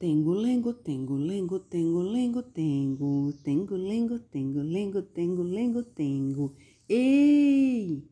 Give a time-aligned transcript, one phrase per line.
[0.00, 6.54] Tengo, lengo, tengo, lengo, tengo, lengo, tengo, tengo, lengo, tengo, lengo, tengo, lengo, tengo.
[6.88, 8.08] Ei,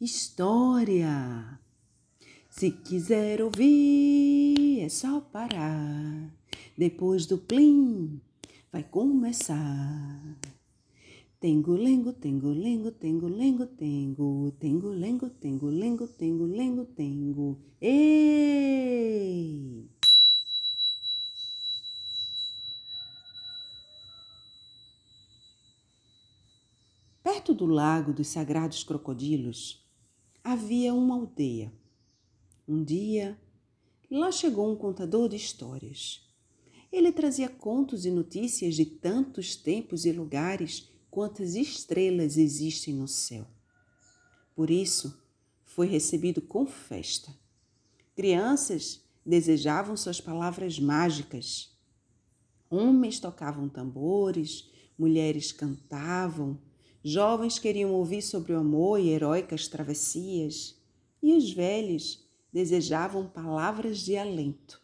[0.00, 1.60] história!
[2.48, 6.32] Se quiser ouvir, é só parar.
[6.78, 8.20] Depois do plim,
[8.70, 10.38] vai começar.
[11.40, 17.58] Tengo, lengo, tengo, lengo, tengo, lengo, tengo, tengo, lengo, tengo, lengo, tengo, lengo, tengo.
[17.80, 19.02] Ei!
[27.42, 29.84] Perto do lago dos sagrados crocodilos
[30.44, 31.72] havia uma aldeia.
[32.68, 33.36] Um dia,
[34.08, 36.24] lá chegou um contador de histórias.
[36.92, 43.44] Ele trazia contos e notícias de tantos tempos e lugares quantas estrelas existem no céu.
[44.54, 45.20] Por isso,
[45.64, 47.34] foi recebido com festa.
[48.14, 51.76] Crianças desejavam suas palavras mágicas.
[52.70, 56.56] Homens tocavam tambores, mulheres cantavam,
[57.04, 60.80] Jovens queriam ouvir sobre o amor e heróicas travessias,
[61.20, 64.80] e os velhos desejavam palavras de alento.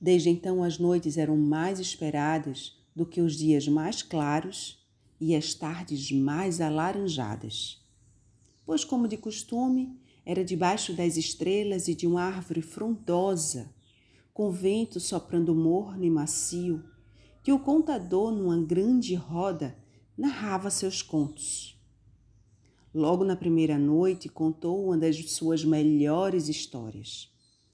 [0.00, 4.84] Desde então as noites eram mais esperadas do que os dias mais claros
[5.20, 7.80] e as tardes mais alaranjadas.
[8.66, 13.72] Pois, como de costume, era debaixo das estrelas e de uma árvore frondosa,
[14.34, 16.82] com vento soprando morno e macio,
[17.42, 19.76] que o contador, numa grande roda,
[20.16, 21.78] narrava seus contos.
[22.94, 27.32] Logo na primeira noite, contou uma das suas melhores histórias.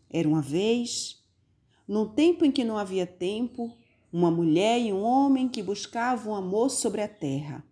[0.09, 1.23] Era uma vez,
[1.87, 3.77] num tempo em que não havia tempo,
[4.13, 7.65] uma mulher e um homem que buscavam amor sobre a terra.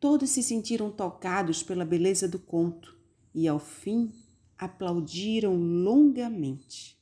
[0.00, 2.96] Todos se sentiram tocados pela beleza do conto
[3.34, 4.12] e, ao fim,
[4.58, 6.98] aplaudiram longamente.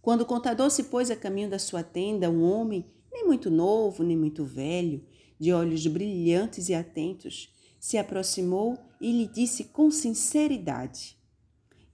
[0.00, 4.02] Quando o contador se pôs a caminho da sua tenda, um homem nem muito novo,
[4.02, 5.04] nem muito velho,
[5.38, 11.16] de olhos brilhantes e atentos, se aproximou e lhe disse com sinceridade: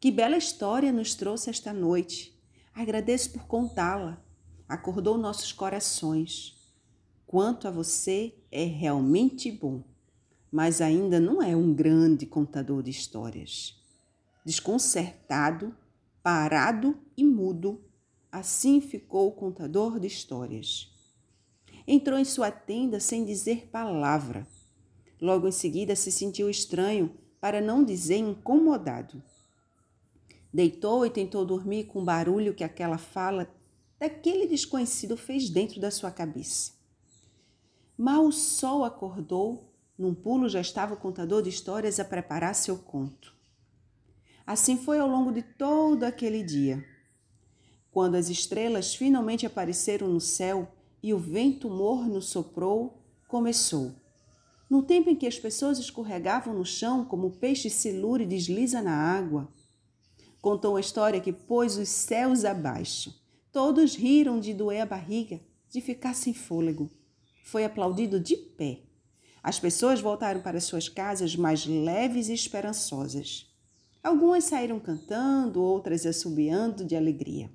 [0.01, 2.35] Que bela história nos trouxe esta noite.
[2.75, 4.23] Agradeço por contá-la.
[4.69, 6.57] Acordou nossos corações.
[7.27, 9.83] Quanto a você, é realmente bom,
[10.51, 13.81] mas ainda não é um grande contador de histórias.
[14.45, 15.75] Desconcertado,
[16.23, 17.83] parado e mudo,
[18.31, 20.94] assim ficou o contador de histórias
[21.87, 24.47] entrou em sua tenda sem dizer palavra.
[25.21, 29.23] Logo em seguida se sentiu estranho, para não dizer incomodado.
[30.53, 33.47] Deitou e tentou dormir com o barulho que aquela fala
[33.99, 36.73] daquele desconhecido fez dentro da sua cabeça.
[37.99, 42.79] Mal o sol acordou, num pulo já estava o contador de histórias a preparar seu
[42.79, 43.35] conto.
[44.47, 46.85] Assim foi ao longo de todo aquele dia.
[47.91, 50.74] Quando as estrelas finalmente apareceram no céu,
[51.05, 53.95] e o vento morno soprou, começou.
[54.71, 59.53] No tempo em que as pessoas escorregavam no chão como peixe silure desliza na água.
[60.41, 63.15] Contou uma história que pôs os céus abaixo.
[63.53, 66.91] Todos riram de doer a barriga, de ficar sem fôlego.
[67.45, 68.81] Foi aplaudido de pé.
[69.43, 73.47] As pessoas voltaram para suas casas mais leves e esperançosas.
[74.03, 77.51] Algumas saíram cantando, outras assobiando de alegria.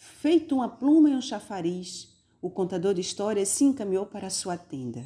[0.00, 5.04] Feito uma pluma e um chafariz, o contador de histórias se encaminhou para sua tenda,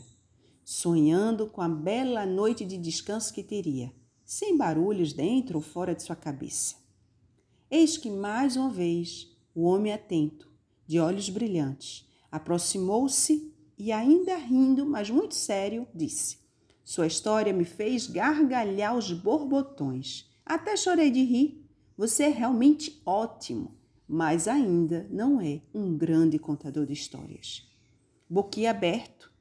[0.62, 3.90] sonhando com a bela noite de descanso que teria,
[4.22, 6.76] sem barulhos dentro ou fora de sua cabeça.
[7.70, 10.52] Eis que mais uma vez o homem atento,
[10.86, 16.36] de olhos brilhantes, aproximou-se e, ainda rindo, mas muito sério, disse:
[16.84, 20.30] Sua história me fez gargalhar os borbotões.
[20.44, 21.66] Até chorei de rir.
[21.96, 23.80] Você é realmente ótimo
[24.12, 27.66] mas ainda não é um grande contador de histórias.
[28.28, 29.32] Boquiaberto,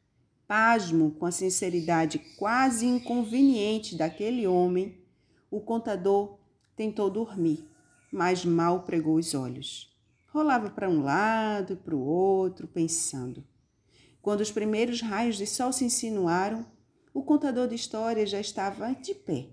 [0.48, 5.04] pasmo com a sinceridade quase inconveniente daquele homem,
[5.52, 6.40] o contador
[6.74, 7.68] tentou dormir,
[8.14, 9.94] mas mal pregou os olhos.
[10.30, 13.44] Rolava para um lado e para o outro, pensando.
[14.22, 16.66] Quando os primeiros raios de sol se insinuaram,
[17.14, 19.50] o contador de histórias já estava de pé,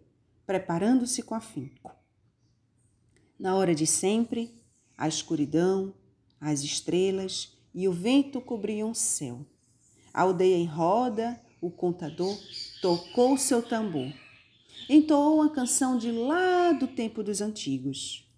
[0.46, 1.92] preparando-se com afinco.
[3.36, 4.57] Na hora de sempre,
[4.98, 5.94] a escuridão,
[6.40, 9.46] as estrelas e o vento cobriam o céu.
[10.12, 12.36] A aldeia em roda, o contador
[12.82, 14.12] tocou seu tambor.
[14.88, 18.28] Entoou uma canção de lá do tempo dos antigos.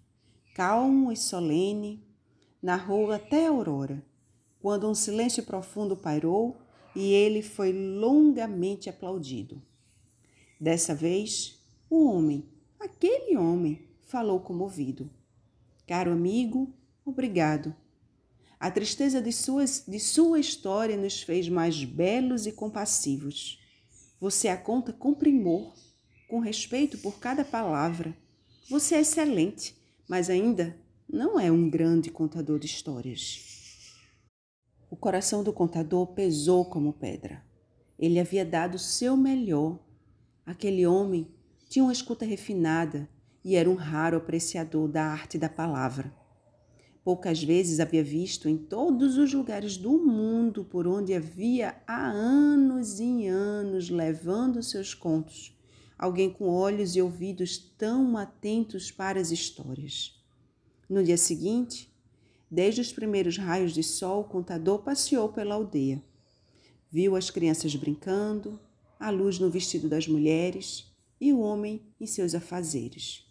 [0.53, 2.05] Calmo e solene,
[2.61, 4.05] narrou até a aurora,
[4.61, 6.61] quando um silêncio profundo pairou
[6.95, 9.61] e ele foi longamente aplaudido.
[10.59, 11.59] Dessa vez,
[11.89, 12.45] o homem,
[12.79, 15.09] aquele homem, falou comovido.
[15.87, 16.73] Caro amigo,
[17.05, 17.75] obrigado.
[18.59, 23.59] A tristeza de, suas, de sua história nos fez mais belos e compassivos.
[24.19, 25.73] Você a conta com primor,
[26.27, 28.15] com respeito por cada palavra.
[28.69, 29.75] Você é excelente,
[30.07, 30.77] mas ainda
[31.09, 33.51] não é um grande contador de histórias.
[34.91, 37.43] O coração do contador pesou como pedra.
[37.97, 39.79] Ele havia dado o seu melhor.
[40.45, 41.27] Aquele homem
[41.67, 43.09] tinha uma escuta refinada
[43.43, 46.13] e era um raro apreciador da arte da palavra.
[47.03, 52.99] Poucas vezes havia visto em todos os lugares do mundo por onde havia há anos
[52.99, 55.55] e anos levando seus contos
[56.01, 60.19] alguém com olhos e ouvidos tão atentos para as histórias.
[60.89, 61.93] No dia seguinte,
[62.49, 66.03] desde os primeiros raios de sol, o contador passeou pela aldeia.
[66.89, 68.59] Viu as crianças brincando,
[68.99, 73.30] a luz no vestido das mulheres e o homem em seus afazeres.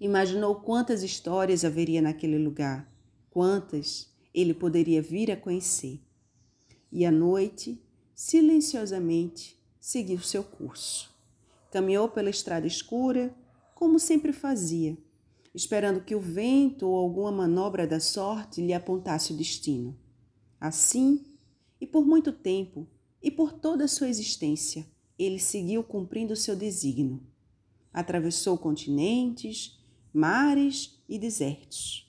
[0.00, 2.92] Imaginou quantas histórias haveria naquele lugar,
[3.30, 6.00] quantas ele poderia vir a conhecer.
[6.90, 7.80] E à noite,
[8.14, 11.14] silenciosamente, seguiu seu curso.
[11.70, 13.34] Caminhou pela estrada escura,
[13.74, 14.96] como sempre fazia,
[15.54, 19.96] esperando que o vento ou alguma manobra da sorte lhe apontasse o destino.
[20.60, 21.24] Assim,
[21.80, 22.88] e por muito tempo,
[23.22, 24.86] e por toda a sua existência,
[25.18, 27.22] ele seguiu cumprindo seu desígnio.
[27.92, 29.78] Atravessou continentes,
[30.14, 32.08] mares e desertos.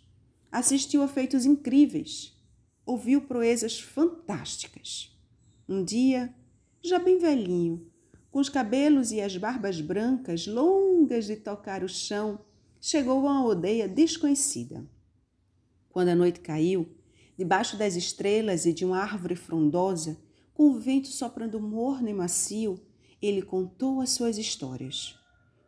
[0.52, 2.40] Assistiu a feitos incríveis.
[2.86, 5.12] Ouviu proezas fantásticas.
[5.68, 6.34] Um dia,
[6.84, 7.92] já bem velhinho,
[8.30, 12.40] com os cabelos e as barbas brancas longas de tocar o chão,
[12.80, 14.88] chegou a uma aldeia desconhecida.
[15.90, 16.96] Quando a noite caiu,
[17.36, 20.18] debaixo das estrelas e de uma árvore frondosa,
[20.54, 22.80] com o vento soprando morno e macio,
[23.20, 25.18] ele contou as suas histórias.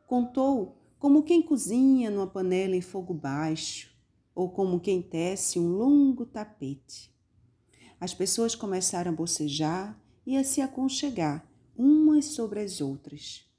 [0.06, 3.90] Contou como quem cozinha numa panela em fogo baixo,
[4.36, 7.10] ou como quem tece um longo tapete.
[7.98, 13.50] As pessoas começaram a bocejar e a se aconchegar umas sobre as outras.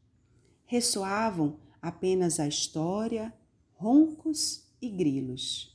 [0.67, 3.33] Ressoavam apenas a história,
[3.73, 5.75] roncos e grilos.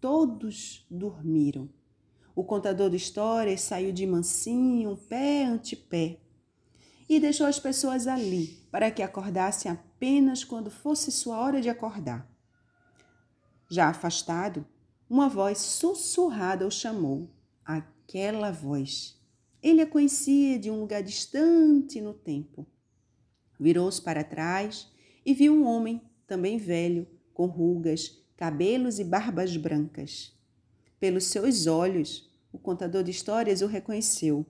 [0.00, 1.68] Todos dormiram.
[2.34, 6.18] O contador de histórias saiu de mansinho, pé ante pé,
[7.08, 12.28] e deixou as pessoas ali para que acordassem apenas quando fosse sua hora de acordar.
[13.70, 14.66] Já afastado,
[15.08, 17.28] uma voz sussurrada o chamou.
[17.64, 19.18] Aquela voz.
[19.62, 22.66] Ele a conhecia de um lugar distante no tempo.
[23.58, 24.90] Virou-se para trás
[25.24, 30.32] e viu um homem, também velho, com rugas, cabelos e barbas brancas.
[31.00, 34.46] Pelos seus olhos, o contador de histórias o reconheceu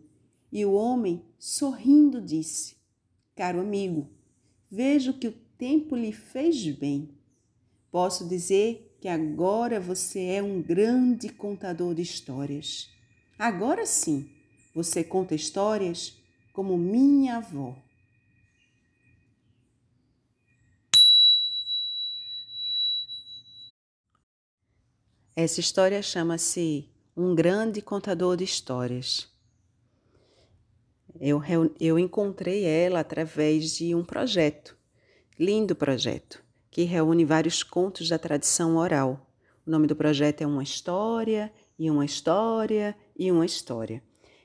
[0.55, 2.77] e o homem, sorrindo, disse:
[3.35, 4.09] Caro amigo,
[4.71, 7.19] vejo que o tempo lhe fez bem.
[7.91, 12.89] Posso dizer que agora você é um grande contador de histórias.
[13.37, 14.31] Agora sim,
[14.73, 16.17] você conta histórias
[16.53, 17.77] como minha avó.
[25.35, 29.34] Essa história chama-se Um Grande Contador de Histórias.
[31.20, 31.40] Eu,
[31.78, 34.76] eu encontrei ela através de um projeto,
[35.38, 39.31] lindo projeto, que reúne vários contos da tradição oral.
[39.66, 44.02] O nome do projeto é Uma História, e uma História, e uma História.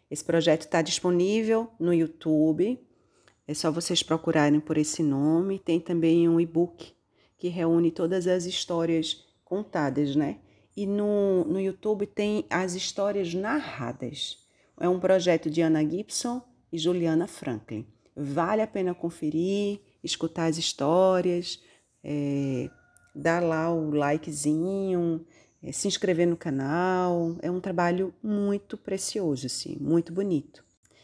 [0.09, 2.79] Esse projeto está disponível no YouTube,
[3.49, 5.57] é só vocês procurarem por esse nome.
[5.57, 6.93] Tem também um e-book
[7.35, 10.38] que reúne todas as histórias contadas, né?
[10.77, 14.38] E no, no YouTube tem as histórias narradas.
[14.79, 17.85] É um projeto de Ana Gibson e Juliana Franklin.
[18.15, 21.61] Vale a pena conferir, escutar as histórias,
[22.03, 22.69] é,
[23.15, 25.25] dar lá o likezinho,
[25.63, 27.35] é, se inscrever no canal.
[27.41, 30.63] É um trabalho muito precioso, assim, muito bonito.